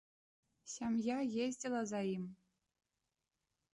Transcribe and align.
Сям'я 0.75 1.17
ездзіла 1.45 1.81
за 1.93 2.01
ім. 2.15 2.25